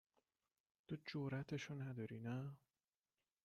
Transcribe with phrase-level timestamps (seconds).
[0.87, 2.57] تو جراتش رو نداری، نه